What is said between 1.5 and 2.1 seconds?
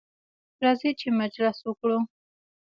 وکړو.